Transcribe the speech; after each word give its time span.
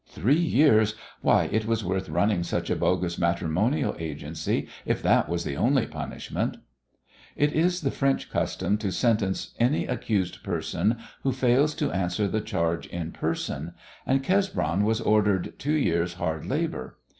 Three 0.07 0.33
years! 0.35 0.95
Why, 1.21 1.43
it 1.51 1.67
was 1.67 1.85
worth 1.85 2.09
running 2.09 2.41
such 2.41 2.71
a 2.71 2.75
bogus 2.75 3.19
matrimonial 3.19 3.95
agency 3.99 4.67
if 4.83 4.99
that 5.03 5.29
was 5.29 5.43
the 5.43 5.55
only 5.55 5.85
punishment. 5.85 6.57
It 7.35 7.53
is 7.53 7.81
the 7.81 7.91
French 7.91 8.31
custom 8.31 8.79
to 8.79 8.91
sentence 8.91 9.53
any 9.59 9.85
accused 9.85 10.41
person 10.41 10.97
who 11.21 11.31
fails 11.31 11.75
to 11.75 11.91
answer 11.91 12.27
the 12.27 12.41
charge 12.41 12.87
in 12.87 13.11
person, 13.11 13.75
and 14.07 14.23
Cesbron 14.25 14.85
was 14.85 15.01
ordered 15.01 15.53
two 15.59 15.73
years' 15.75 16.15
hard 16.15 16.47
labour. 16.47 16.97